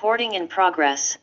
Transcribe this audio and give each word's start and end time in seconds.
Recording 0.00 0.34
in 0.34 0.46
progress. 0.46 1.18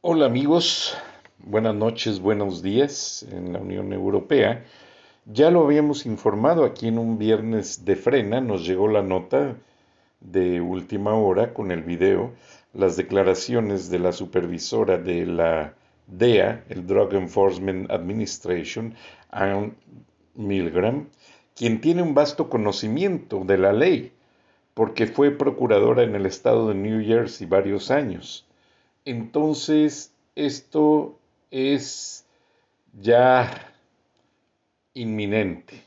Hola 0.00 0.26
amigos, 0.26 0.96
buenas 1.38 1.74
noches, 1.74 2.20
buenos 2.20 2.62
días 2.62 3.26
en 3.32 3.52
la 3.52 3.58
Unión 3.58 3.92
Europea. 3.92 4.64
Ya 5.24 5.50
lo 5.50 5.64
habíamos 5.64 6.06
informado 6.06 6.64
aquí 6.64 6.86
en 6.86 7.00
un 7.00 7.18
viernes 7.18 7.84
de 7.84 7.96
frena, 7.96 8.40
nos 8.40 8.64
llegó 8.64 8.86
la 8.86 9.02
nota 9.02 9.56
de 10.20 10.60
última 10.60 11.14
hora 11.14 11.52
con 11.52 11.72
el 11.72 11.82
video, 11.82 12.30
las 12.72 12.96
declaraciones 12.96 13.90
de 13.90 13.98
la 13.98 14.12
supervisora 14.12 14.98
de 14.98 15.26
la 15.26 15.74
DEA, 16.06 16.62
el 16.68 16.86
Drug 16.86 17.12
Enforcement 17.14 17.90
Administration, 17.90 18.94
Ann 19.32 19.74
Milgram, 20.36 21.08
quien 21.56 21.80
tiene 21.80 22.02
un 22.02 22.14
vasto 22.14 22.48
conocimiento 22.48 23.42
de 23.44 23.58
la 23.58 23.72
ley, 23.72 24.12
porque 24.78 25.08
fue 25.08 25.32
procuradora 25.32 26.04
en 26.04 26.14
el 26.14 26.24
estado 26.24 26.68
de 26.68 26.76
New 26.76 27.04
Jersey 27.04 27.48
varios 27.48 27.90
años. 27.90 28.46
Entonces, 29.04 30.12
esto 30.36 31.18
es 31.50 32.24
ya 32.92 33.72
inminente. 34.94 35.82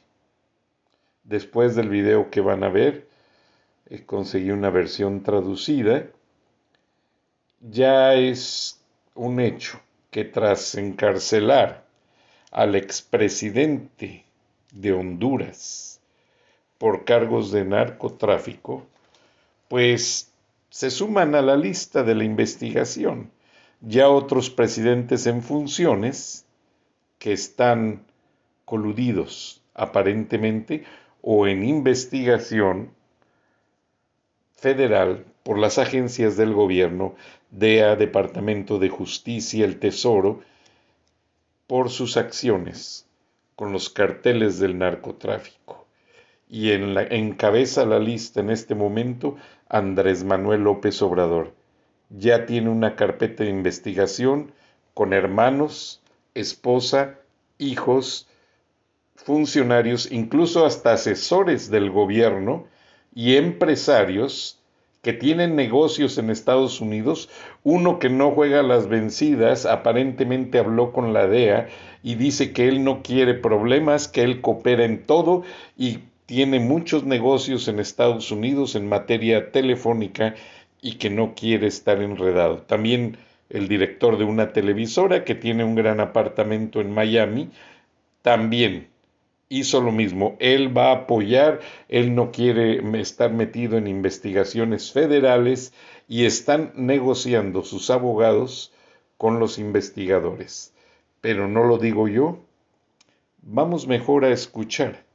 Después 1.23 1.77
del 1.77 1.87
video 1.87 2.29
que 2.29 2.41
van 2.41 2.65
a 2.65 2.67
ver, 2.67 3.07
eh, 3.89 4.03
conseguí 4.05 4.51
una 4.51 4.69
versión 4.69 5.23
traducida. 5.23 6.07
Ya 7.61 8.15
es 8.15 8.77
un 9.15 9.39
hecho 9.39 9.79
que 10.09 10.25
tras 10.25 10.75
encarcelar 10.75 11.85
al 12.51 12.75
expresidente 12.75 14.25
de 14.73 14.91
Honduras 14.91 15.90
por 16.81 17.05
cargos 17.05 17.51
de 17.51 17.63
narcotráfico, 17.63 18.87
pues 19.67 20.33
se 20.71 20.89
suman 20.89 21.35
a 21.35 21.43
la 21.43 21.55
lista 21.55 22.01
de 22.01 22.15
la 22.15 22.23
investigación 22.23 23.29
ya 23.81 24.09
otros 24.09 24.49
presidentes 24.49 25.27
en 25.27 25.43
funciones 25.43 26.47
que 27.19 27.33
están 27.33 28.03
coludidos 28.65 29.61
aparentemente 29.75 30.83
o 31.21 31.45
en 31.45 31.63
investigación 31.63 32.89
federal 34.55 35.23
por 35.43 35.59
las 35.59 35.77
agencias 35.77 36.35
del 36.35 36.51
gobierno, 36.51 37.13
DEA, 37.51 37.95
Departamento 37.95 38.79
de 38.79 38.89
Justicia, 38.89 39.65
el 39.65 39.77
Tesoro, 39.77 40.41
por 41.67 41.91
sus 41.91 42.17
acciones 42.17 43.05
con 43.55 43.71
los 43.71 43.91
carteles 43.91 44.57
del 44.57 44.79
narcotráfico. 44.79 45.80
Y 46.51 46.71
en 46.71 46.93
la, 46.93 47.03
encabeza 47.03 47.85
la 47.85 47.97
lista 47.97 48.41
en 48.41 48.49
este 48.49 48.75
momento 48.75 49.37
Andrés 49.69 50.25
Manuel 50.25 50.63
López 50.63 51.01
Obrador. 51.01 51.53
Ya 52.09 52.45
tiene 52.45 52.69
una 52.69 52.97
carpeta 52.97 53.45
de 53.45 53.49
investigación 53.49 54.51
con 54.93 55.13
hermanos, 55.13 56.01
esposa, 56.35 57.15
hijos, 57.57 58.27
funcionarios, 59.15 60.11
incluso 60.11 60.65
hasta 60.65 60.91
asesores 60.91 61.71
del 61.71 61.89
gobierno 61.89 62.67
y 63.15 63.37
empresarios 63.37 64.59
que 65.01 65.13
tienen 65.13 65.55
negocios 65.55 66.17
en 66.17 66.29
Estados 66.29 66.81
Unidos, 66.81 67.29
uno 67.63 67.97
que 67.97 68.09
no 68.09 68.31
juega 68.31 68.61
las 68.61 68.87
vencidas, 68.87 69.65
aparentemente 69.65 70.59
habló 70.59 70.91
con 70.91 71.13
la 71.13 71.27
DEA 71.27 71.69
y 72.03 72.15
dice 72.15 72.51
que 72.51 72.67
él 72.67 72.83
no 72.83 73.01
quiere 73.01 73.33
problemas, 73.35 74.07
que 74.07 74.21
él 74.23 74.41
coopera 74.41 74.83
en 74.83 75.03
todo 75.03 75.43
y 75.77 75.99
tiene 76.31 76.61
muchos 76.61 77.03
negocios 77.03 77.67
en 77.67 77.81
Estados 77.81 78.31
Unidos 78.31 78.75
en 78.75 78.87
materia 78.87 79.51
telefónica 79.51 80.33
y 80.81 80.93
que 80.93 81.09
no 81.09 81.35
quiere 81.35 81.67
estar 81.67 82.01
enredado. 82.01 82.59
También 82.59 83.17
el 83.49 83.67
director 83.67 84.17
de 84.17 84.23
una 84.23 84.53
televisora 84.53 85.25
que 85.25 85.35
tiene 85.35 85.65
un 85.65 85.75
gran 85.75 85.99
apartamento 85.99 86.79
en 86.79 86.93
Miami, 86.93 87.49
también 88.21 88.87
hizo 89.49 89.81
lo 89.81 89.91
mismo. 89.91 90.37
Él 90.39 90.75
va 90.75 90.91
a 90.91 90.95
apoyar, 90.99 91.59
él 91.89 92.15
no 92.15 92.31
quiere 92.31 92.79
estar 93.01 93.33
metido 93.33 93.77
en 93.77 93.87
investigaciones 93.87 94.93
federales 94.93 95.73
y 96.07 96.23
están 96.23 96.71
negociando 96.75 97.61
sus 97.61 97.89
abogados 97.89 98.71
con 99.17 99.37
los 99.41 99.59
investigadores. 99.59 100.73
Pero 101.19 101.49
no 101.49 101.65
lo 101.65 101.77
digo 101.77 102.07
yo. 102.07 102.39
Vamos 103.41 103.85
mejor 103.85 104.23
a 104.23 104.29
escuchar 104.29 105.10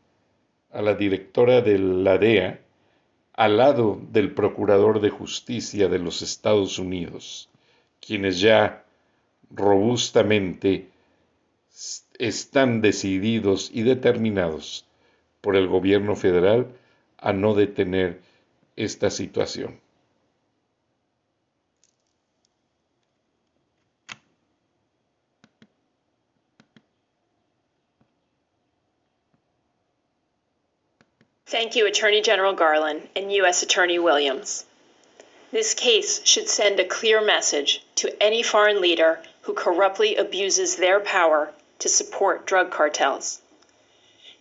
a 0.77 0.83
la 0.83 0.95
directora 0.95 1.63
de 1.63 1.79
la 1.79 2.19
DEA 2.19 2.61
al 3.33 3.57
lado 3.57 3.99
del 4.13 4.33
Procurador 4.33 5.01
de 5.01 5.09
Justicia 5.09 5.89
de 5.89 5.99
los 5.99 6.21
Estados 6.21 6.79
Unidos, 6.79 7.49
quienes 7.99 8.41
ya 8.41 8.85
robustamente 9.51 10.89
están 12.19 12.83
decididos 12.83 13.71
y 13.73 13.83
determinados 13.85 14.87
por 15.41 15.57
el 15.57 15.67
gobierno 15.67 16.15
federal 16.15 16.67
a 17.17 17.33
no 17.33 17.55
detener 17.55 18.21
esta 18.77 19.09
situación. 19.09 19.81
Thank 31.49 31.77
you, 31.77 31.87
Attorney 31.87 32.23
General 32.23 32.55
Garland 32.55 33.09
and 33.15 33.33
U.S. 33.35 33.63
Attorney 33.63 34.01
Williams. 34.01 34.65
This 35.53 35.75
case 35.75 36.21
should 36.27 36.49
send 36.49 36.81
a 36.81 36.85
clear 36.85 37.21
message 37.21 37.85
to 37.95 38.21
any 38.21 38.43
foreign 38.43 38.81
leader 38.81 39.23
who 39.43 39.55
corruptly 39.55 40.17
abuses 40.17 40.75
their 40.75 40.99
power 40.99 41.53
to 41.79 41.89
support 41.89 42.47
drug 42.47 42.73
cartels. 42.73 43.41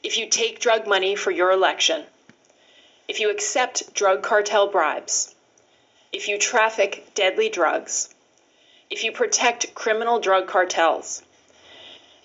If 0.01 0.17
you 0.17 0.27
take 0.27 0.59
drug 0.59 0.88
money 0.88 1.16
for 1.16 1.29
your 1.29 1.51
election, 1.51 2.05
if 3.07 3.19
you 3.19 3.29
accept 3.29 3.93
drug 3.93 4.23
cartel 4.23 4.66
bribes, 4.66 5.35
if 6.11 6.28
you 6.28 6.40
traffic 6.40 7.13
deadly 7.13 7.49
drugs, 7.49 8.09
if 8.90 9.03
you 9.03 9.11
protect 9.11 9.75
criminal 9.75 10.19
drug 10.19 10.47
cartels, 10.47 11.22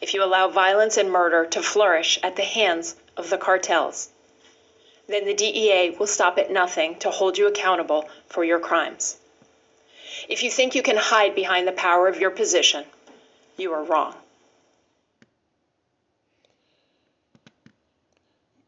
if 0.01 0.15
you 0.15 0.25
allow 0.25 0.49
violence 0.49 0.97
and 0.97 1.11
murder 1.13 1.45
to 1.45 1.63
flourish 1.63 2.19
at 2.23 2.37
the 2.37 2.45
hands 2.45 2.97
of 3.19 3.29
the 3.29 3.37
cartels, 3.37 4.09
then 5.11 5.25
the 5.25 5.35
DEA 5.35 5.97
will 5.99 6.07
stop 6.07 6.39
at 6.39 6.51
nothing 6.51 6.97
to 7.01 7.11
hold 7.11 7.39
you 7.39 7.47
accountable 7.49 8.09
for 8.29 8.45
your 8.45 8.61
crimes. 8.61 9.19
If 10.29 10.43
you 10.43 10.51
think 10.51 10.75
you 10.75 10.83
can 10.83 10.97
hide 10.97 11.35
behind 11.35 11.67
the 11.67 11.73
power 11.73 12.07
of 12.09 12.21
your 12.21 12.31
position, 12.31 12.85
you 13.57 13.73
are 13.73 13.85
wrong. 13.85 14.15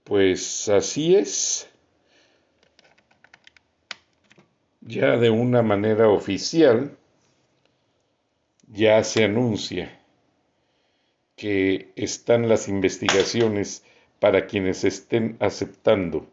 Pues 0.05 0.69
así 0.69 1.15
es. 1.15 1.67
Ya 4.81 5.17
de 5.17 5.31
una 5.31 5.63
manera 5.63 6.09
oficial, 6.09 6.97
ya 8.69 9.05
se 9.05 9.25
anuncia 9.25 9.97
que 11.37 11.93
están 11.95 12.49
las 12.49 12.69
investigaciones 12.69 13.85
para 14.19 14.47
quienes 14.47 14.85
estén 14.85 15.37
aceptando 15.41 16.32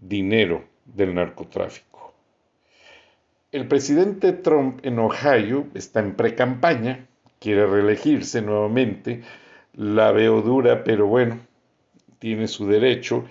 dinero 0.00 0.64
del 0.84 1.14
narcotráfico. 1.14 2.14
el 3.52 3.68
presidente 3.68 4.32
Trump 4.32 4.84
en 4.84 4.98
Ohio 4.98 5.66
está 5.74 6.00
en 6.00 6.14
pre-campaña, 6.16 7.06
quiere 7.38 7.66
reelegirse 7.66 8.42
nuevamente, 8.42 9.22
la 9.74 10.12
veo 10.12 10.42
dura, 10.42 10.82
pero 10.84 11.06
bueno, 11.06 11.38
tiene 12.18 12.48
su 12.48 12.66
derecho, 12.66 13.24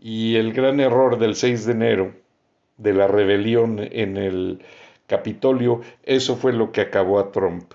y 0.00 0.36
el 0.36 0.52
gran 0.52 0.80
error 0.80 1.18
del 1.18 1.34
6 1.34 1.66
de 1.66 1.72
enero 1.72 2.14
de 2.78 2.94
la 2.94 3.06
rebelión 3.06 3.78
en 3.78 4.16
el 4.16 4.62
Capitolio, 5.06 5.82
eso 6.04 6.36
fue 6.36 6.52
lo 6.52 6.72
que 6.72 6.80
acabó 6.80 7.18
a 7.18 7.32
Trump, 7.32 7.72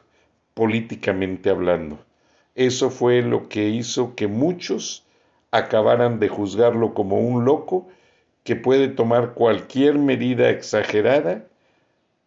políticamente 0.54 1.50
hablando. 1.50 2.00
Eso 2.56 2.90
fue 2.90 3.22
lo 3.22 3.50
que 3.50 3.68
hizo 3.70 4.16
que 4.16 4.28
muchos 4.28 5.06
acabaran 5.52 6.20
de 6.20 6.30
juzgarlo 6.30 6.94
como 6.94 7.20
un 7.20 7.46
loco 7.46 7.88
que 8.46 8.56
puede 8.56 8.88
tomar 8.90 9.34
cualquier 9.34 9.98
medida 9.98 10.52
exagerada 10.52 11.48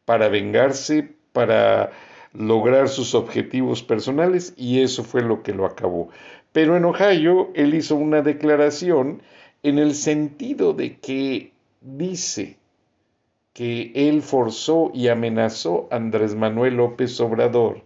para 0.05 0.29
vengarse, 0.29 1.12
para 1.32 1.93
lograr 2.32 2.88
sus 2.88 3.15
objetivos 3.15 3.85
personales 3.85 4.53
y 4.56 4.82
eso 4.82 5.05
fue 5.05 5.23
lo 5.23 5.44
que 5.44 5.55
lo 5.55 5.65
acabó. 5.65 6.11
Pero 6.53 6.76
en 6.76 6.85
Ohio 6.85 7.50
él 7.55 7.73
hizo 7.73 7.94
una 7.94 8.20
declaración 8.20 9.23
en 9.62 9.79
el 9.79 9.94
sentido 9.94 10.73
de 10.73 10.99
que 10.99 11.53
dice 11.81 12.56
que 13.53 13.93
él 13.94 14.20
forzó 14.20 14.91
y 14.93 15.06
amenazó 15.06 15.87
a 15.93 15.97
Andrés 15.97 16.35
Manuel 16.35 16.79
López 16.79 17.20
Obrador 17.20 17.85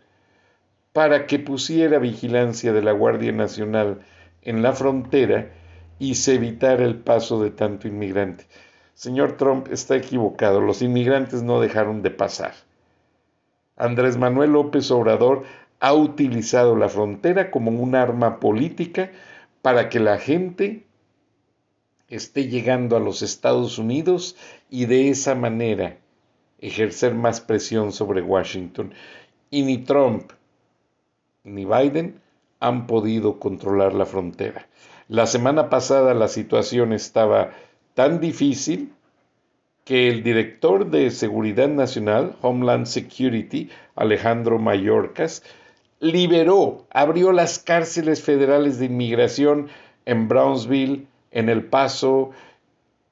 para 0.94 1.26
que 1.26 1.38
pusiera 1.38 1.98
vigilancia 1.98 2.72
de 2.72 2.82
la 2.82 2.92
Guardia 2.92 3.32
Nacional 3.32 4.00
en 4.40 4.62
la 4.62 4.72
frontera 4.72 5.52
y 5.98 6.14
se 6.16 6.34
evitara 6.34 6.84
el 6.84 6.96
paso 6.96 7.42
de 7.42 7.50
tanto 7.50 7.88
inmigrante. 7.88 8.46
Señor 8.94 9.36
Trump 9.36 9.68
está 9.70 9.96
equivocado, 9.96 10.60
los 10.60 10.82
inmigrantes 10.82 11.42
no 11.42 11.60
dejaron 11.60 12.02
de 12.02 12.10
pasar. 12.10 12.54
Andrés 13.76 14.16
Manuel 14.16 14.52
López 14.52 14.90
Obrador 14.90 15.44
ha 15.80 15.94
utilizado 15.94 16.76
la 16.76 16.88
frontera 16.88 17.50
como 17.50 17.70
un 17.70 17.94
arma 17.94 18.38
política 18.38 19.10
para 19.62 19.88
que 19.88 19.98
la 19.98 20.18
gente 20.18 20.84
esté 22.08 22.48
llegando 22.48 22.96
a 22.96 23.00
los 23.00 23.22
Estados 23.22 23.78
Unidos 23.78 24.36
y 24.70 24.86
de 24.86 25.08
esa 25.08 25.34
manera 25.34 25.96
ejercer 26.58 27.14
más 27.14 27.40
presión 27.40 27.90
sobre 27.92 28.22
Washington. 28.22 28.92
Y 29.50 29.62
ni 29.62 29.78
Trump 29.78 30.32
ni 31.44 31.64
Biden 31.64 32.20
han 32.60 32.86
podido 32.86 33.40
controlar 33.40 33.94
la 33.94 34.06
frontera. 34.06 34.68
La 35.12 35.26
semana 35.26 35.68
pasada 35.68 36.14
la 36.14 36.26
situación 36.26 36.94
estaba 36.94 37.50
tan 37.92 38.18
difícil 38.18 38.94
que 39.84 40.08
el 40.08 40.22
director 40.22 40.90
de 40.90 41.10
Seguridad 41.10 41.68
Nacional, 41.68 42.34
Homeland 42.40 42.86
Security, 42.86 43.68
Alejandro 43.94 44.58
Mayorkas, 44.58 45.42
liberó, 46.00 46.86
abrió 46.88 47.32
las 47.32 47.58
cárceles 47.58 48.22
federales 48.22 48.78
de 48.78 48.86
inmigración 48.86 49.68
en 50.06 50.28
Brownsville, 50.28 51.06
en 51.30 51.50
El 51.50 51.66
Paso, 51.66 52.30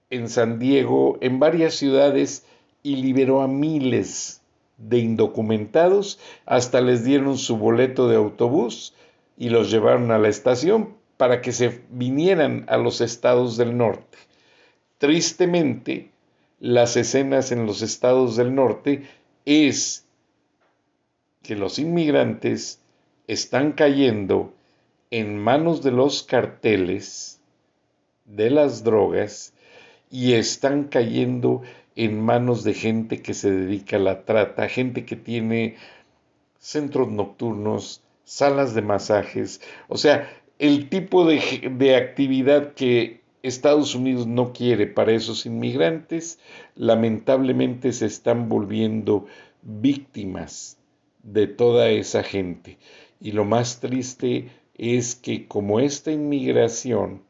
en 0.09 0.31
San 0.31 0.59
Diego, 0.59 1.19
en 1.21 1.39
varias 1.39 1.75
ciudades 1.75 2.47
y 2.83 2.97
liberó 2.97 3.43
a 3.43 3.47
miles 3.47 4.41
de 4.79 5.01
indocumentados, 5.01 6.19
hasta 6.47 6.81
les 6.81 7.05
dieron 7.05 7.37
su 7.37 7.59
boleto 7.59 8.09
de 8.09 8.17
autobús 8.17 8.95
y 9.37 9.51
los 9.51 9.71
llevaron 9.71 10.11
a 10.13 10.19
la 10.19 10.29
estación 10.29 10.99
para 11.21 11.43
que 11.43 11.53
se 11.53 11.83
vinieran 11.91 12.65
a 12.67 12.79
los 12.79 13.03
estados 13.03 13.59
del 13.59 13.77
norte. 13.77 14.17
Tristemente, 14.97 16.13
las 16.61 16.97
escenas 16.97 17.53
en 17.53 17.67
los 17.67 17.83
estados 17.83 18.37
del 18.37 18.55
norte 18.55 19.03
es 19.45 20.07
que 21.43 21.57
los 21.57 21.79
inmigrantes 21.79 22.81
están 23.27 23.73
cayendo 23.73 24.55
en 25.11 25.37
manos 25.37 25.83
de 25.83 25.91
los 25.91 26.23
carteles 26.23 27.39
de 28.25 28.49
las 28.49 28.83
drogas 28.83 29.53
y 30.11 30.33
están 30.33 30.85
cayendo 30.85 31.61
en 31.97 32.19
manos 32.19 32.65
de 32.65 32.73
gente 32.73 33.21
que 33.21 33.35
se 33.35 33.51
dedica 33.51 33.97
a 33.97 34.01
la 34.01 34.25
trata, 34.25 34.71
gente 34.71 35.05
que 35.05 35.17
tiene 35.17 35.77
centros 36.59 37.11
nocturnos, 37.11 38.03
salas 38.25 38.73
de 38.75 38.81
masajes, 38.81 39.61
o 39.87 39.99
sea, 39.99 40.40
el 40.61 40.91
tipo 40.91 41.25
de, 41.25 41.73
de 41.79 41.97
actividad 41.97 42.75
que 42.75 43.23
Estados 43.43 43.95
Unidos 43.95 44.27
no 44.27 44.53
quiere 44.53 44.87
para 44.87 45.13
esos 45.13 45.47
inmigrantes, 45.47 46.39
lamentablemente 46.77 47.93
se 47.93 48.05
están 48.05 48.51
volviendo 48.51 49.27
víctimas 49.63 50.77
de 51.23 51.47
toda 51.47 51.89
esa 51.89 52.23
gente. 52.23 52.77
Y 53.23 53.33
lo 53.33 53.47
más 53.47 53.81
triste 53.81 54.51
es 54.77 55.15
que 55.15 55.47
como 55.47 55.81
esta 55.81 56.13
inmigración 56.13 57.23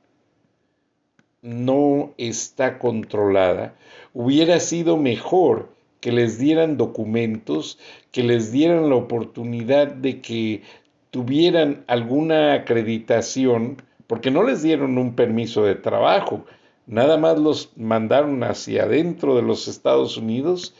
no 1.41 2.13
está 2.19 2.81
controlada, 2.81 3.77
hubiera 4.13 4.59
sido 4.59 4.97
mejor 4.97 5.69
que 6.01 6.11
les 6.11 6.39
dieran 6.39 6.77
documentos, 6.77 7.79
que 8.11 8.25
les 8.25 8.51
dieran 8.51 8.89
la 8.89 8.97
oportunidad 8.97 9.87
de 9.87 10.21
que 10.21 10.63
tuvieran 11.11 11.85
alguna 11.87 12.55
acreditación 12.55 13.83
porque 14.07 14.31
no 14.31 14.43
les 14.43 14.63
dieron 14.63 14.99
un 14.99 15.15
permiso 15.15 15.65
de 15.65 15.77
trabajo, 15.77 16.45
nada 16.87 17.17
más 17.17 17.39
los 17.39 17.71
mandaron 17.77 18.43
hacia 18.43 18.85
adentro 18.85 19.37
de 19.37 19.43
los 19.43 19.69
Estados 19.69 20.17
Unidos 20.17 20.75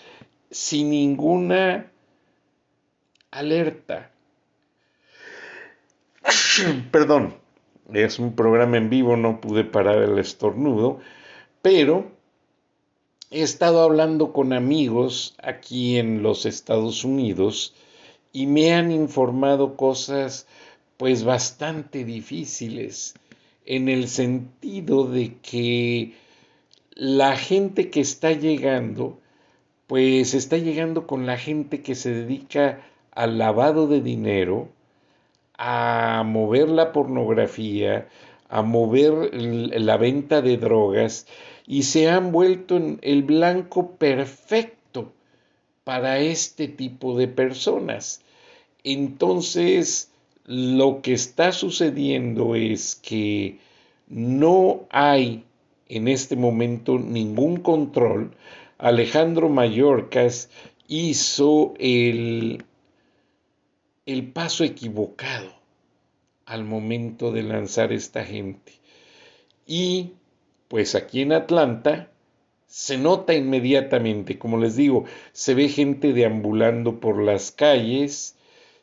sin 0.51 0.91
ninguna 0.91 1.91
alerta. 3.31 4.11
Perdón, 6.91 7.35
es 7.93 8.19
un 8.19 8.35
programa 8.35 8.77
en 8.77 8.91
vivo, 8.91 9.17
no 9.17 9.41
pude 9.41 9.65
parar 9.65 9.99
el 9.99 10.19
estornudo, 10.19 11.01
pero 11.63 12.11
he 13.31 13.43
estado 13.43 13.83
hablando 13.83 14.33
con 14.33 14.53
amigos 14.53 15.37
aquí 15.43 15.99
en 15.99 16.23
los 16.23 16.47
Estados 16.47 17.05
Unidos 17.05 17.75
y 18.33 18.47
me 18.47 18.73
han 18.75 18.93
informado 18.93 19.77
cosas 19.77 20.47
pues 20.97 21.25
bastante 21.25 22.05
difíciles 22.05 23.15
en 23.65 23.89
el 23.89 24.09
sentido 24.09 25.07
de 25.07 25.37
que 25.43 26.15
la 26.95 27.37
gente 27.37 27.91
que 27.91 28.01
está 28.01 28.33
llegando, 28.33 29.19
pues 29.87 30.35
está 30.35 30.59
llegando 30.59 31.07
con 31.07 31.27
la 31.27 31.39
gente 31.39 31.83
que 31.83 31.95
se 31.95 32.13
dedica 32.13 32.83
al 33.13 33.39
lavado 33.39 33.87
de 33.87 34.01
dinero, 34.01 34.69
a 35.57 36.23
mover 36.25 36.69
la 36.69 36.93
pornografía, 36.93 38.09
a 38.49 38.63
mover 38.63 39.35
la 39.35 39.97
venta 39.97 40.43
de 40.43 40.57
drogas 40.57 41.27
y 41.67 41.85
se 41.85 42.09
han 42.09 42.33
vuelto 42.33 42.77
en 42.77 42.99
el 43.03 43.23
blanco 43.23 43.93
perfecto 43.93 45.13
para 45.85 46.19
este 46.19 46.69
tipo 46.69 47.17
de 47.17 47.29
personas. 47.29 48.23
Entonces, 48.85 50.11
lo 50.45 51.03
que 51.03 51.13
está 51.13 51.53
sucediendo 51.53 52.55
es 52.55 52.97
que 52.97 53.59
no 54.09 54.87
hay 54.91 55.45
en 55.89 56.09
este 56.09 56.37
momento 56.37 56.99
ningún 56.99 57.59
control. 57.59 58.33
Alejandro 58.79 59.49
Mayorkas 59.49 60.51
hizo 60.89 61.75
el, 61.79 62.65
el 64.07 64.27
paso 64.33 64.65
equivocado 64.65 65.53
al 66.47 66.65
momento 66.65 67.31
de 67.31 67.45
lanzar 67.45 67.93
esta 67.93 68.25
gente. 68.25 68.73
Y 69.67 70.13
pues 70.67 70.95
aquí 70.97 71.23
en 71.23 71.33
Atlanta 71.33 72.11
se 72.67 72.99
nota 72.99 73.35
inmediatamente, 73.35 74.39
como 74.39 74.57
les 74.59 74.77
digo, 74.77 75.05
se 75.33 75.55
ve 75.55 75.69
gente 75.69 76.13
deambulando 76.13 77.01
por 77.01 77.23
las 77.23 77.51
calles, 77.51 78.37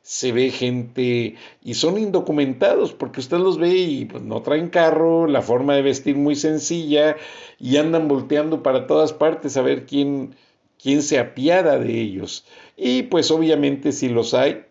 se 0.08 0.32
ve 0.32 0.52
gente 0.52 1.36
y 1.62 1.74
son 1.74 1.98
indocumentados 1.98 2.94
porque 2.94 3.20
usted 3.20 3.40
los 3.40 3.58
ve 3.58 3.76
y 3.76 4.06
pues, 4.06 4.24
no 4.24 4.42
traen 4.42 4.70
carro, 4.70 5.28
la 5.28 5.42
forma 5.42 5.76
de 5.76 5.82
vestir 5.82 6.16
muy 6.16 6.38
sencilla 6.38 7.18
y 7.60 7.76
andan 7.76 8.08
volteando 8.08 8.64
para 8.64 8.88
todas 8.88 9.12
partes 9.12 9.58
a 9.58 9.62
ver 9.62 9.86
quién, 9.86 10.34
quién 10.82 11.02
se 11.02 11.20
apiada 11.20 11.78
de 11.78 12.00
ellos. 12.00 12.46
Y 12.78 13.04
pues 13.04 13.32
obviamente 13.32 13.92
si 13.92 14.08
los 14.08 14.34
hay, 14.34 14.64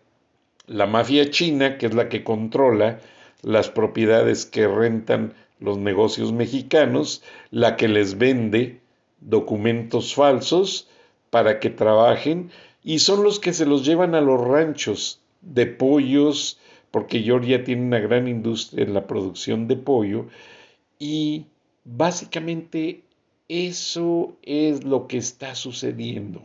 la 0.65 0.87
mafia 0.87 1.29
china, 1.29 1.77
que 1.77 1.85
es 1.85 1.93
la 1.93 2.09
que 2.09 2.23
controla 2.23 2.99
las 3.43 3.69
propiedades 3.69 4.47
que 4.47 4.67
rentan 4.67 5.35
los 5.59 5.77
negocios 5.77 6.33
mexicanos, 6.33 7.21
la 7.51 7.75
que 7.75 7.87
les 7.87 8.17
vende 8.17 8.81
documentos 9.21 10.15
falsos 10.15 10.89
para 11.29 11.59
que 11.59 11.69
trabajen 11.69 12.49
y 12.83 12.97
son 12.99 13.23
los 13.23 13.39
que 13.39 13.53
se 13.53 13.67
los 13.67 13.85
llevan 13.85 14.15
a 14.15 14.21
los 14.21 14.41
ranchos 14.41 15.21
de 15.53 15.65
pollos, 15.67 16.59
porque 16.91 17.21
Georgia 17.21 17.63
tiene 17.63 17.83
una 17.83 17.99
gran 17.99 18.27
industria 18.27 18.83
en 18.83 18.93
la 18.93 19.07
producción 19.07 19.67
de 19.67 19.75
pollo 19.77 20.27
y 20.99 21.45
básicamente 21.83 23.01
eso 23.49 24.35
es 24.43 24.83
lo 24.83 25.07
que 25.07 25.17
está 25.17 25.55
sucediendo. 25.55 26.41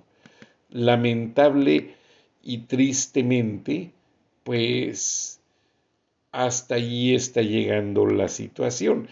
lamentable 0.71 1.95
y 2.43 2.59
tristemente, 2.61 3.91
pues 4.45 5.41
hasta 6.33 6.77
allí 6.77 7.15
está 7.15 7.43
llegando 7.43 8.07
la 8.07 8.29
situación. 8.29 9.09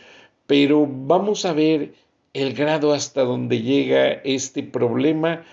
Pero 0.46 0.86
vamos 0.88 1.44
a 1.44 1.52
ver 1.52 1.94
el 2.32 2.54
grado 2.54 2.92
hasta 2.92 3.22
donde 3.22 3.62
llega 3.62 4.08
este 4.24 4.62
problema, 4.62 5.44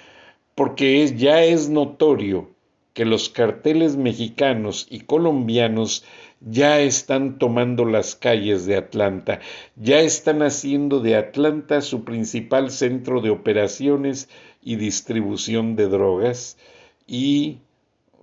porque 0.55 1.13
ya 1.15 1.43
es 1.43 1.69
notorio 1.69 2.49
que 2.97 3.05
los 3.05 3.29
carteles 3.29 3.95
mexicanos 3.95 4.87
y 4.89 5.01
colombianos 5.01 6.03
ya 6.41 6.79
están 6.79 7.37
tomando 7.37 7.85
las 7.85 8.15
calles 8.15 8.65
de 8.65 8.75
Atlanta, 8.75 9.39
ya 9.75 9.99
están 9.99 10.41
haciendo 10.41 10.99
de 10.99 11.15
Atlanta 11.15 11.81
su 11.81 12.03
principal 12.03 12.71
centro 12.71 13.21
de 13.21 13.29
operaciones 13.29 14.29
y 14.63 14.77
distribución 14.77 15.75
de 15.75 15.89
drogas 15.89 16.57
y 17.05 17.59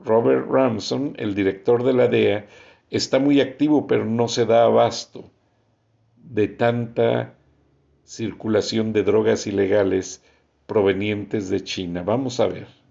Robert 0.05 0.51
Ramson, 0.51 1.15
el 1.19 1.37
director 1.37 1.85
de 1.85 1.93
la 1.93 2.09
DEA, 2.09 2.49
está 2.91 3.21
muy 3.21 3.41
activo 3.41 3.87
pero 3.87 4.05
no 4.05 4.27
se 4.27 4.45
da 4.45 4.65
abasto 4.65 5.31
de 6.17 6.49
tanta 6.49 7.37
circulación 8.03 8.93
de 8.93 9.05
drogas 9.05 9.47
ilegales 9.47 10.21
provenientes 10.67 11.49
de 11.49 11.63
China. 11.63 12.03
Vamos 12.03 12.41
a 12.41 12.49
ver. 12.49 12.84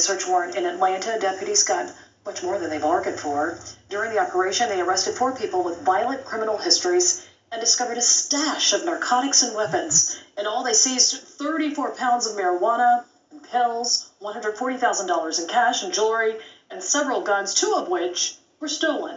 Search 0.00 0.26
warrant 0.26 0.56
in 0.56 0.66
Atlanta, 0.66 1.18
deputies 1.20 1.62
got 1.62 1.92
much 2.24 2.42
more 2.42 2.58
than 2.58 2.70
they 2.70 2.78
bargained 2.78 3.18
for. 3.18 3.58
During 3.88 4.12
the 4.12 4.20
operation, 4.20 4.68
they 4.68 4.80
arrested 4.80 5.14
four 5.14 5.34
people 5.36 5.62
with 5.62 5.82
violent 5.82 6.24
criminal 6.24 6.58
histories 6.58 7.26
and 7.52 7.60
discovered 7.60 7.98
a 7.98 8.02
stash 8.02 8.72
of 8.72 8.84
narcotics 8.84 9.42
and 9.42 9.54
weapons. 9.56 10.16
In 10.38 10.46
all, 10.46 10.64
they 10.64 10.74
seized 10.74 11.16
34 11.16 11.92
pounds 11.92 12.26
of 12.26 12.36
marijuana 12.36 13.04
and 13.30 13.42
pills, 13.42 14.10
$140,000 14.22 15.40
in 15.40 15.48
cash 15.48 15.82
and 15.82 15.92
jewelry, 15.92 16.36
and 16.70 16.82
several 16.82 17.22
guns, 17.22 17.54
two 17.54 17.74
of 17.76 17.88
which 17.88 18.36
were 18.60 18.68
stolen. 18.68 19.16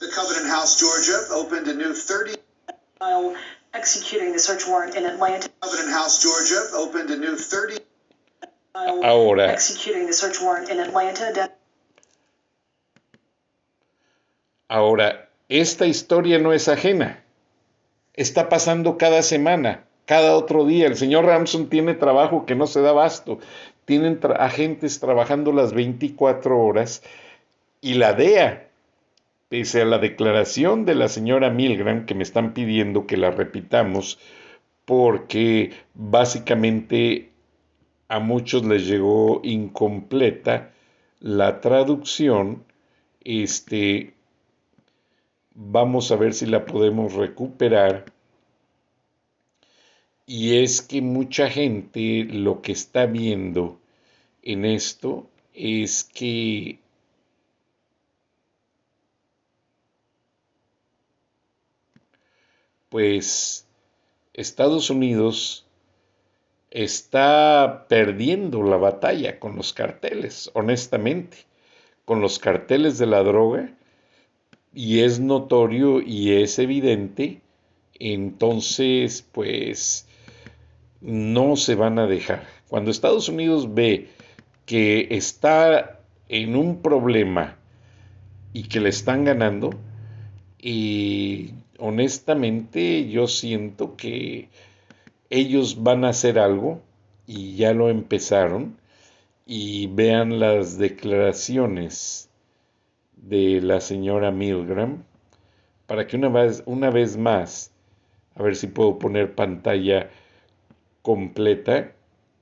The 0.00 0.08
Covenant 0.08 0.46
House, 0.46 0.80
Georgia, 0.80 1.26
opened 1.30 1.68
a 1.68 1.74
new 1.74 1.94
30 1.94 2.36
While 2.98 3.36
executing 3.74 4.32
the 4.32 4.38
search 4.38 4.66
warrant 4.66 4.96
in 4.96 5.04
Atlanta, 5.04 5.48
Covenant 5.60 5.90
House, 5.90 6.22
Georgia, 6.22 6.68
opened 6.74 7.10
a 7.10 7.16
new 7.16 7.36
30 7.36 7.78
Ahora, 8.74 9.54
ahora, 14.68 15.28
esta 15.48 15.86
historia 15.86 16.38
no 16.38 16.52
es 16.52 16.68
ajena. 16.68 17.22
Está 18.14 18.48
pasando 18.48 18.98
cada 18.98 19.22
semana, 19.22 19.84
cada 20.06 20.36
otro 20.36 20.64
día. 20.64 20.86
El 20.86 20.96
señor 20.96 21.24
Ramson 21.26 21.68
tiene 21.68 21.94
trabajo 21.94 22.46
que 22.46 22.54
no 22.54 22.66
se 22.66 22.80
da 22.80 22.90
abasto. 22.90 23.38
Tienen 23.84 24.20
tra- 24.20 24.36
agentes 24.38 25.00
trabajando 25.00 25.52
las 25.52 25.72
24 25.72 26.58
horas 26.58 27.02
y 27.80 27.94
la 27.94 28.12
DEA, 28.12 28.68
pese 29.48 29.82
a 29.82 29.84
la 29.84 29.98
declaración 29.98 30.84
de 30.84 30.94
la 30.94 31.08
señora 31.08 31.50
Milgram, 31.50 32.06
que 32.06 32.14
me 32.14 32.22
están 32.22 32.54
pidiendo 32.54 33.06
que 33.06 33.16
la 33.16 33.30
repitamos, 33.30 34.18
porque 34.84 35.72
básicamente 35.94 37.31
a 38.12 38.18
muchos 38.18 38.62
les 38.66 38.86
llegó 38.86 39.40
incompleta 39.42 40.70
la 41.20 41.62
traducción. 41.62 42.62
Este, 43.24 44.12
vamos 45.54 46.12
a 46.12 46.16
ver 46.16 46.34
si 46.34 46.44
la 46.44 46.66
podemos 46.66 47.14
recuperar. 47.14 48.04
Y 50.26 50.58
es 50.58 50.82
que 50.82 51.00
mucha 51.00 51.48
gente 51.48 52.24
lo 52.24 52.60
que 52.60 52.72
está 52.72 53.06
viendo 53.06 53.80
en 54.42 54.66
esto 54.66 55.26
es 55.54 56.04
que 56.04 56.78
pues 62.90 63.66
Estados 64.34 64.90
Unidos 64.90 65.61
está 66.72 67.86
perdiendo 67.88 68.62
la 68.62 68.78
batalla 68.78 69.38
con 69.38 69.56
los 69.56 69.74
carteles, 69.74 70.50
honestamente, 70.54 71.36
con 72.06 72.20
los 72.20 72.38
carteles 72.38 72.98
de 72.98 73.06
la 73.06 73.22
droga, 73.22 73.74
y 74.74 75.00
es 75.00 75.20
notorio 75.20 76.00
y 76.00 76.32
es 76.32 76.58
evidente, 76.58 77.42
entonces, 77.98 79.22
pues, 79.32 80.08
no 81.02 81.56
se 81.56 81.74
van 81.74 81.98
a 81.98 82.06
dejar. 82.06 82.46
Cuando 82.68 82.90
Estados 82.90 83.28
Unidos 83.28 83.74
ve 83.74 84.08
que 84.64 85.08
está 85.10 86.00
en 86.28 86.56
un 86.56 86.80
problema 86.80 87.58
y 88.54 88.62
que 88.64 88.80
le 88.80 88.88
están 88.88 89.26
ganando, 89.26 89.74
y 90.58 91.50
honestamente 91.78 93.10
yo 93.10 93.26
siento 93.26 93.94
que 93.96 94.48
ellos 95.32 95.82
van 95.82 96.04
a 96.04 96.10
hacer 96.10 96.38
algo 96.38 96.82
y 97.26 97.56
ya 97.56 97.72
lo 97.72 97.88
empezaron 97.88 98.76
y 99.46 99.86
vean 99.86 100.38
las 100.38 100.76
declaraciones 100.76 102.28
de 103.16 103.62
la 103.62 103.80
señora 103.80 104.30
Milgram 104.30 105.04
para 105.86 106.06
que 106.06 106.16
una 106.16 106.28
vez, 106.28 106.62
una 106.66 106.90
vez 106.90 107.16
más, 107.16 107.72
a 108.34 108.42
ver 108.42 108.56
si 108.56 108.66
puedo 108.66 108.98
poner 108.98 109.34
pantalla 109.34 110.10
completa 111.00 111.92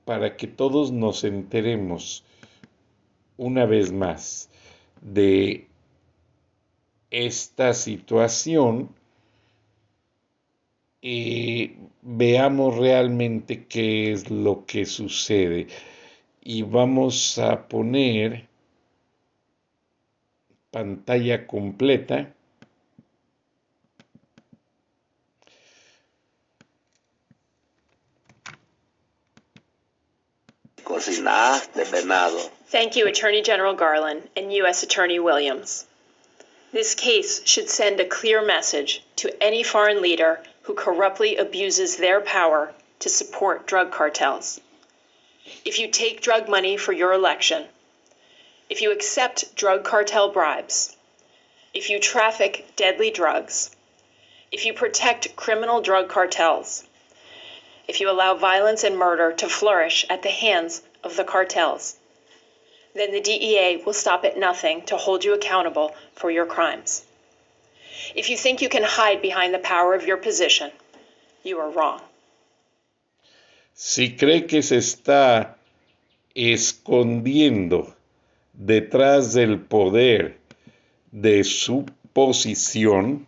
para 0.03 0.35
que 0.35 0.47
todos 0.47 0.91
nos 0.91 1.23
enteremos 1.23 2.25
una 3.37 3.65
vez 3.65 3.93
más 3.93 4.49
de 4.99 5.65
esta 7.09 7.73
situación 7.73 8.89
y 11.01 11.77
veamos 12.03 12.77
realmente 12.77 13.65
qué 13.65 14.11
es 14.11 14.29
lo 14.29 14.65
que 14.65 14.85
sucede. 14.85 15.67
Y 16.43 16.61
vamos 16.61 17.37
a 17.39 17.67
poner 17.67 18.47
pantalla 20.69 21.47
completa. 21.47 22.31
Cocina 30.83 31.61
de 31.73 31.83
venado. 31.85 32.37
Thank 32.67 32.95
you, 32.95 33.07
Attorney 33.07 33.41
General 33.43 33.75
Garland 33.75 34.29
and 34.35 34.53
U.S. 34.53 34.83
Attorney 34.83 35.19
Williams. 35.19 35.85
This 36.71 36.95
case 36.95 37.41
should 37.45 37.69
send 37.69 37.99
a 37.99 38.05
clear 38.05 38.45
message 38.45 39.03
to 39.17 39.29
any 39.43 39.63
foreign 39.63 40.01
leader 40.01 40.41
who 40.63 40.73
corruptly 40.73 41.37
abuses 41.37 41.97
their 41.97 42.21
power 42.21 42.73
to 42.99 43.09
support 43.09 43.65
drug 43.65 43.91
cartels. 43.91 44.59
If 45.65 45.79
you 45.79 45.87
take 45.87 46.21
drug 46.21 46.47
money 46.47 46.77
for 46.77 46.93
your 46.93 47.13
election, 47.13 47.67
if 48.69 48.81
you 48.81 48.91
accept 48.91 49.55
drug 49.55 49.83
cartel 49.83 50.29
bribes, 50.29 50.95
if 51.73 51.89
you 51.89 51.99
traffic 51.99 52.65
deadly 52.75 53.11
drugs, 53.11 53.71
if 54.51 54.65
you 54.65 54.73
protect 54.73 55.35
criminal 55.35 55.81
drug 55.81 56.09
cartels, 56.09 56.83
if 57.87 57.99
you 57.99 58.09
allow 58.09 58.35
violence 58.35 58.83
and 58.83 58.97
murder 58.97 59.31
to 59.31 59.49
flourish 59.49 60.05
at 60.09 60.21
the 60.21 60.29
hands 60.29 60.81
of 61.03 61.15
the 61.15 61.23
cartels, 61.23 61.97
then 62.93 63.11
the 63.11 63.21
DEA 63.21 63.81
will 63.85 63.93
stop 63.93 64.25
at 64.25 64.37
nothing 64.37 64.81
to 64.83 64.97
hold 64.97 65.23
you 65.23 65.33
accountable 65.33 65.95
for 66.13 66.29
your 66.29 66.45
crimes. 66.45 67.03
If 68.15 68.29
you 68.29 68.37
think 68.37 68.61
you 68.61 68.69
can 68.69 68.83
hide 68.83 69.21
behind 69.21 69.53
the 69.53 69.59
power 69.59 69.93
of 69.93 70.05
your 70.05 70.17
position, 70.17 70.71
you 71.43 71.59
are 71.59 71.69
wrong. 71.69 72.01
Si 73.73 74.15
cree 74.15 74.45
que 74.45 74.61
se 74.61 74.77
está 74.77 75.57
escondiendo 76.35 77.95
detrás 78.53 79.33
del 79.33 79.59
poder 79.59 80.37
de 81.11 81.43
su 81.43 81.85
posición, 82.13 83.27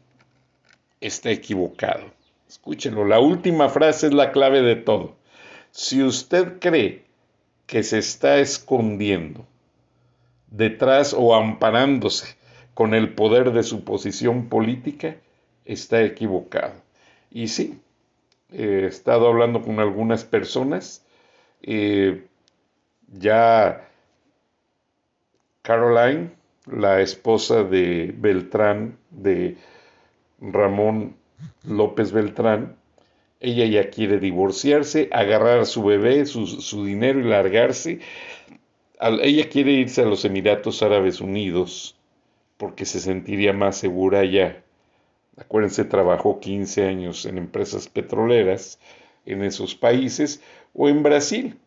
está 1.01 1.32
equivocado. 1.32 2.12
Escúchenlo, 2.48 3.06
la 3.06 3.20
última 3.20 3.70
frase 3.70 4.08
es 4.08 4.13
la 4.13 4.32
clave 4.32 4.62
de 4.62 4.75
todo. 4.75 5.15
Si 5.72 6.03
usted 6.03 6.60
cree 6.60 7.03
que 7.65 7.84
se 7.84 7.98
está 7.98 8.38
escondiendo 8.39 9.48
detrás 10.51 11.15
o 11.18 11.34
amparándose 11.34 12.36
con 12.74 12.94
el 12.94 13.13
poder 13.13 13.51
de 13.51 13.63
su 13.63 13.84
posición 13.84 14.50
política, 14.50 15.15
está 15.65 16.03
equivocado. 16.03 16.74
Y 17.32 17.48
sí, 17.48 17.80
he 18.51 18.86
estado 18.86 19.27
hablando 19.27 19.62
con 19.62 19.80
algunas 19.80 20.24
personas, 20.24 21.06
eh, 21.62 22.25
ya 23.08 23.88
Caroline, 25.62 26.32
la 26.65 27.01
esposa 27.01 27.63
de 27.63 28.13
Beltrán, 28.18 28.98
de 29.12 29.58
Ramón 30.39 31.15
López 31.63 32.12
Beltrán. 32.12 32.75
Ella 33.39 33.65
ya 33.65 33.89
quiere 33.89 34.20
divorciarse, 34.20 35.10
agarrar 35.12 35.60
a 35.60 35.65
su 35.65 35.84
bebé, 35.84 36.25
su, 36.25 36.48
su 36.48 36.86
dinero 36.86 37.20
y 37.20 37.24
largarse. 37.24 38.00
Ella 39.00 39.50
quiere 39.50 39.72
irse 39.74 40.01
a 40.01 40.06
los 40.06 40.24
Emiratos 40.24 40.82
Árabes 40.82 41.20
Unidos 41.20 41.98
porque 42.63 42.86
se 42.86 43.01
sentiría 43.01 43.51
más 43.51 43.75
segura 43.75 44.20
allá. 44.20 44.63
Acuérdense, 45.36 45.84
trabajó 45.84 46.39
15 46.39 46.88
años 46.88 47.25
en 47.25 47.38
empresas 47.38 47.89
petroleras 47.89 48.79
en 49.25 49.43
esos 49.43 49.75
países 49.75 50.41
o 50.74 50.88
en 50.88 51.03
Brasil. 51.03 51.60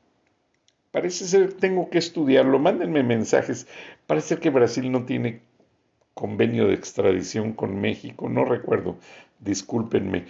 Parece 0.92 1.26
ser, 1.26 1.52
tengo 1.52 1.90
que 1.90 1.98
estudiarlo, 1.98 2.58
mándenme 2.58 3.02
mensajes. 3.02 3.66
Parece 4.06 4.38
que 4.38 4.48
Brasil 4.48 4.90
no 4.90 5.04
tiene 5.04 5.42
convenio 6.14 6.66
de 6.66 6.72
extradición 6.76 7.52
con 7.52 7.78
México, 7.78 8.30
no 8.30 8.46
recuerdo, 8.46 8.96
discúlpenme, 9.38 10.24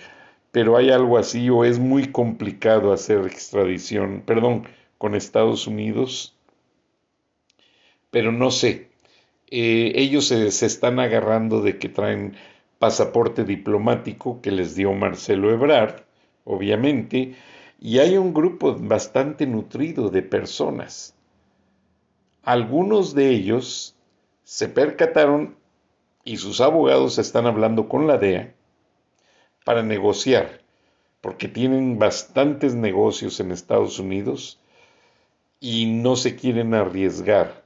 pero 0.51 0.77
hay 0.77 0.91
algo 0.91 1.17
así 1.17 1.49
o 1.49 1.65
es 1.65 1.79
muy 1.79 2.11
complicado 2.11 2.93
hacer 2.93 3.25
extradición, 3.25 4.25
perdón, 4.27 4.67
con 4.99 5.15
Estados 5.15 5.69
Unidos, 5.69 6.35
pero 8.11 8.33
no 8.33 8.51
sé. 8.51 8.96
Eh, 9.49 9.93
ellos 9.95 10.27
se, 10.27 10.51
se 10.51 10.67
están 10.67 10.99
agarrando 10.99 11.63
de 11.63 11.79
que 11.79 11.89
traen 11.89 12.37
pasaporte 12.79 13.45
diplomático 13.45 14.41
que 14.43 14.51
les 14.51 14.75
dio 14.75 14.93
Marcelo 14.93 15.51
Ebrard, 15.51 16.03
obviamente, 16.45 17.35
y 17.81 17.99
hay 17.99 18.17
un 18.17 18.33
grupo 18.35 18.75
bastante 18.75 19.47
nutrido 19.47 20.11
de 20.11 20.23
personas. 20.23 21.15
Algunos 22.43 23.15
de 23.15 23.31
ellos 23.31 23.97
se 24.45 24.69
percataron 24.69 25.57
y 26.25 26.37
sus 26.39 26.61
abogados 26.61 27.19
están 27.19 27.47
hablando 27.47 27.89
con 27.89 28.07
la 28.07 28.19
DEA 28.19 28.55
para 29.65 29.83
negociar, 29.83 30.61
porque 31.21 31.49
tienen 31.49 31.99
bastantes 31.99 32.75
negocios 32.75 33.41
en 33.41 33.51
Estados 33.51 33.99
Unidos 33.99 34.61
y 35.61 35.87
no 35.87 36.15
se 36.15 36.37
quieren 36.37 36.75
arriesgar 36.75 37.66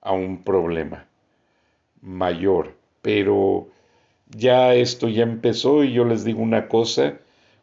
a 0.00 0.12
un 0.12 0.42
problema 0.42 1.06
mayor. 2.00 2.74
Pero 3.02 3.68
ya 4.28 4.74
esto 4.74 5.08
ya 5.08 5.22
empezó 5.22 5.84
y 5.84 5.92
yo 5.92 6.04
les 6.04 6.24
digo 6.24 6.40
una 6.40 6.68
cosa, 6.68 7.18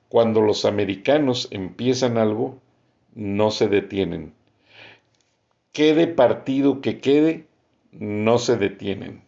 cuando 0.10 0.42
los 0.42 0.66
americanos 0.66 1.48
empiezan 1.52 2.18
algo, 2.18 2.60
no 3.16 3.52
se 3.52 3.68
detienen. 3.68 4.34
Quede 5.72 6.08
partido 6.08 6.82
que 6.82 7.00
quede, 7.00 7.46
no 7.92 8.38
se 8.38 8.58
detienen. 8.58 9.22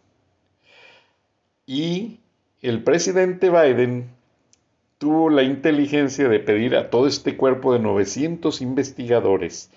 Y 1.66 2.18
el 2.62 2.82
presidente 2.82 3.50
Biden 3.50 4.10
tuvo 4.98 5.30
la 5.30 5.42
inteligencia 5.42 6.28
de 6.28 6.40
pedir 6.40 6.76
a 6.76 6.90
todo 6.90 7.06
este 7.06 7.36
cuerpo 7.36 7.72
de 7.72 7.78
900 7.78 8.60
investigadores 8.60 9.70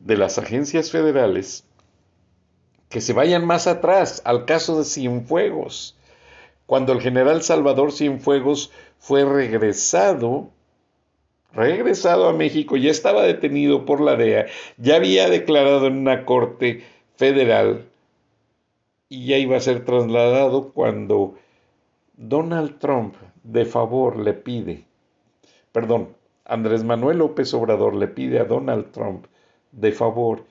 de 0.00 0.16
las 0.16 0.38
agencias 0.38 0.90
federales 0.90 1.64
que 2.92 3.00
se 3.00 3.14
vayan 3.14 3.46
más 3.46 3.66
atrás 3.66 4.20
al 4.26 4.44
caso 4.44 4.76
de 4.78 4.84
Cienfuegos, 4.84 5.96
cuando 6.66 6.92
el 6.92 7.00
general 7.00 7.42
Salvador 7.42 7.90
Cienfuegos 7.90 8.70
fue 8.98 9.24
regresado, 9.24 10.50
regresado 11.54 12.28
a 12.28 12.34
México, 12.34 12.76
ya 12.76 12.90
estaba 12.90 13.22
detenido 13.22 13.86
por 13.86 14.02
la 14.02 14.16
DEA, 14.16 14.46
ya 14.76 14.96
había 14.96 15.30
declarado 15.30 15.86
en 15.86 15.96
una 15.96 16.26
corte 16.26 16.84
federal 17.16 17.86
y 19.08 19.26
ya 19.26 19.38
iba 19.38 19.56
a 19.56 19.60
ser 19.60 19.86
trasladado 19.86 20.72
cuando 20.72 21.36
Donald 22.18 22.78
Trump 22.78 23.14
de 23.42 23.64
favor 23.64 24.18
le 24.18 24.34
pide, 24.34 24.84
perdón, 25.72 26.10
Andrés 26.44 26.84
Manuel 26.84 27.18
López 27.18 27.54
Obrador 27.54 27.94
le 27.94 28.08
pide 28.08 28.38
a 28.38 28.44
Donald 28.44 28.92
Trump 28.92 29.26
de 29.70 29.92
favor 29.92 30.44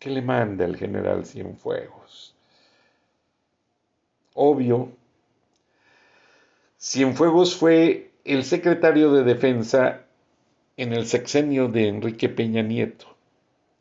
que 0.00 0.10
le 0.10 0.22
mande 0.22 0.64
al 0.64 0.76
general 0.76 1.24
Cienfuegos. 1.24 2.34
Obvio, 4.34 4.88
Cienfuegos 6.78 7.54
fue 7.54 8.10
el 8.24 8.42
secretario 8.42 9.12
de 9.12 9.22
Defensa 9.22 10.00
en 10.76 10.94
el 10.94 11.06
sexenio 11.06 11.68
de 11.68 11.88
Enrique 11.88 12.30
Peña 12.30 12.62
Nieto 12.62 13.06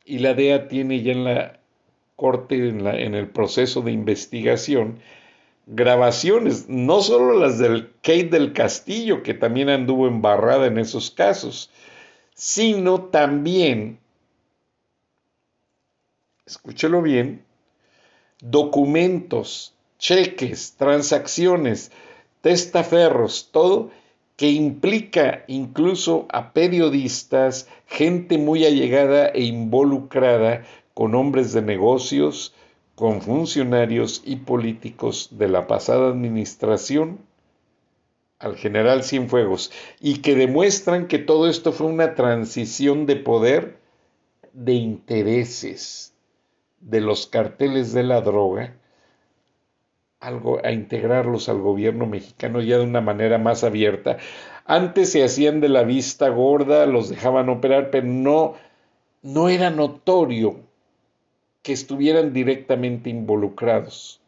y 0.03 0.19
la 0.19 0.33
DEA 0.33 0.67
tiene 0.67 1.01
ya 1.01 1.13
en 1.13 1.23
la 1.23 1.59
corte, 2.17 2.67
en, 2.67 2.85
en 2.85 3.15
el 3.15 3.29
proceso 3.29 3.81
de 3.81 3.93
investigación, 3.93 4.99
grabaciones, 5.67 6.67
no 6.67 7.01
solo 7.01 7.39
las 7.39 7.59
del 7.59 7.91
Kate 8.01 8.25
del 8.25 8.51
Castillo, 8.51 9.23
que 9.23 9.33
también 9.33 9.69
anduvo 9.69 10.07
embarrada 10.07 10.65
en 10.65 10.79
esos 10.79 11.11
casos, 11.11 11.69
sino 12.33 13.03
también, 13.03 13.99
escúchelo 16.49 17.03
bien, 17.03 17.43
documentos, 18.41 19.75
cheques, 19.99 20.73
transacciones, 20.77 21.91
testaferros, 22.41 23.49
todo 23.51 23.91
que 24.35 24.49
implica 24.49 25.43
incluso 25.47 26.25
a 26.31 26.53
periodistas, 26.53 27.67
gente 27.85 28.37
muy 28.37 28.65
allegada 28.65 29.27
e 29.27 29.43
involucrada 29.43 30.65
con 30.95 31.13
hombres 31.13 31.53
de 31.53 31.61
negocios, 31.61 32.55
con 32.95 33.21
funcionarios 33.21 34.23
y 34.25 34.37
políticos 34.37 35.29
de 35.31 35.49
la 35.49 35.67
pasada 35.67 36.09
administración 36.09 37.19
al 38.39 38.55
general 38.55 39.03
Cienfuegos 39.03 39.71
y 39.99 40.19
que 40.19 40.35
demuestran 40.35 41.07
que 41.07 41.19
todo 41.19 41.47
esto 41.47 41.73
fue 41.73 41.87
una 41.87 42.15
transición 42.15 43.05
de 43.05 43.17
poder 43.17 43.77
de 44.53 44.73
intereses 44.73 46.13
de 46.81 47.01
los 47.01 47.27
carteles 47.27 47.93
de 47.93 48.03
la 48.03 48.21
droga 48.21 48.75
algo, 50.19 50.59
a 50.63 50.71
integrarlos 50.71 51.49
al 51.49 51.59
gobierno 51.59 52.05
mexicano 52.05 52.61
ya 52.61 52.77
de 52.77 52.83
una 52.83 53.01
manera 53.01 53.37
más 53.37 53.63
abierta. 53.63 54.17
Antes 54.65 55.11
se 55.11 55.23
hacían 55.23 55.61
de 55.61 55.69
la 55.69 55.83
vista 55.83 56.29
gorda, 56.29 56.85
los 56.85 57.09
dejaban 57.09 57.49
operar, 57.49 57.89
pero 57.89 58.07
no, 58.07 58.55
no 59.21 59.49
era 59.49 59.69
notorio 59.69 60.57
que 61.63 61.73
estuvieran 61.73 62.33
directamente 62.33 63.09
involucrados 63.09 64.21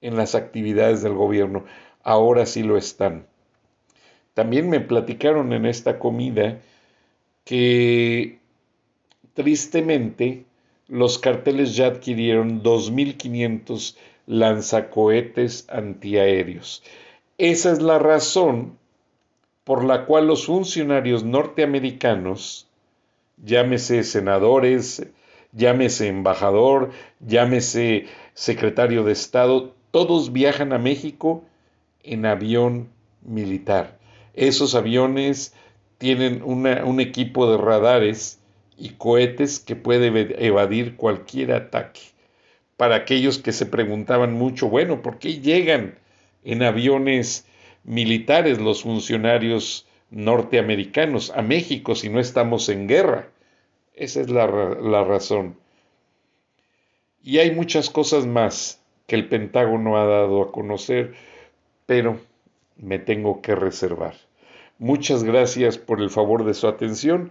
en 0.00 0.16
las 0.16 0.34
actividades 0.34 1.02
del 1.02 1.14
gobierno. 1.14 1.64
Ahora 2.02 2.46
sí 2.46 2.62
lo 2.62 2.76
están. 2.76 3.26
También 4.34 4.70
me 4.70 4.80
platicaron 4.80 5.52
en 5.52 5.66
esta 5.66 5.98
comida 5.98 6.58
que 7.44 8.38
tristemente 9.34 10.44
los 10.92 11.18
carteles 11.18 11.74
ya 11.74 11.86
adquirieron 11.86 12.62
2.500 12.62 13.96
lanzacohetes 14.26 15.64
antiaéreos. 15.70 16.82
Esa 17.38 17.72
es 17.72 17.80
la 17.80 17.98
razón 17.98 18.76
por 19.64 19.84
la 19.84 20.04
cual 20.04 20.26
los 20.26 20.44
funcionarios 20.44 21.24
norteamericanos, 21.24 22.66
llámese 23.42 24.04
senadores, 24.04 25.06
llámese 25.52 26.08
embajador, 26.08 26.90
llámese 27.20 28.04
secretario 28.34 29.02
de 29.02 29.12
Estado, 29.12 29.72
todos 29.92 30.30
viajan 30.30 30.74
a 30.74 30.78
México 30.78 31.42
en 32.02 32.26
avión 32.26 32.90
militar. 33.22 33.98
Esos 34.34 34.74
aviones 34.74 35.54
tienen 35.96 36.42
un 36.42 37.00
equipo 37.00 37.50
de 37.50 37.56
radares 37.56 38.41
y 38.82 38.94
cohetes 38.94 39.60
que 39.60 39.76
puede 39.76 40.44
evadir 40.44 40.96
cualquier 40.96 41.52
ataque 41.52 42.00
para 42.76 42.96
aquellos 42.96 43.38
que 43.38 43.52
se 43.52 43.64
preguntaban 43.64 44.32
mucho, 44.32 44.68
bueno, 44.68 45.02
¿por 45.02 45.20
qué 45.20 45.38
llegan 45.38 46.00
en 46.42 46.64
aviones 46.64 47.46
militares 47.84 48.60
los 48.60 48.82
funcionarios 48.82 49.86
norteamericanos 50.10 51.30
a 51.30 51.42
México 51.42 51.94
si 51.94 52.08
no 52.08 52.18
estamos 52.18 52.68
en 52.68 52.88
guerra? 52.88 53.28
Esa 53.94 54.20
es 54.20 54.30
la, 54.30 54.48
la 54.48 55.04
razón. 55.04 55.54
Y 57.22 57.38
hay 57.38 57.52
muchas 57.52 57.88
cosas 57.88 58.26
más 58.26 58.82
que 59.06 59.14
el 59.14 59.28
Pentágono 59.28 59.96
ha 59.96 60.06
dado 60.06 60.42
a 60.42 60.50
conocer, 60.50 61.14
pero 61.86 62.18
me 62.78 62.98
tengo 62.98 63.42
que 63.42 63.54
reservar. 63.54 64.16
Muchas 64.80 65.22
gracias 65.22 65.78
por 65.78 66.00
el 66.00 66.10
favor 66.10 66.44
de 66.44 66.54
su 66.54 66.66
atención. 66.66 67.30